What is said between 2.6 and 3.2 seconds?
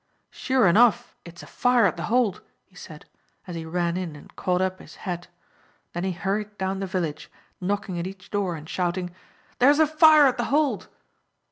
he said,